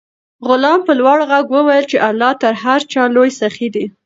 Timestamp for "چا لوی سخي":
2.91-3.67